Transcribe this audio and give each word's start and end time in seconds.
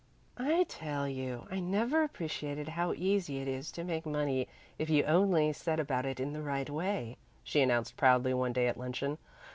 "I 0.39 0.63
tell 0.63 1.07
you, 1.07 1.45
I 1.51 1.59
never 1.59 2.01
appreciated 2.01 2.69
how 2.69 2.91
easy 2.93 3.37
it 3.37 3.47
is 3.47 3.71
to 3.73 3.83
make 3.83 4.03
money 4.03 4.47
if 4.79 4.89
you 4.89 5.03
only 5.03 5.53
set 5.53 5.79
about 5.79 6.07
it 6.07 6.19
in 6.19 6.33
the 6.33 6.41
right 6.41 6.67
way," 6.71 7.17
she 7.43 7.61
announced 7.61 7.97
proudly 7.97 8.33
one 8.33 8.51
day 8.51 8.67
at 8.67 8.79
luncheon. 8.79 9.19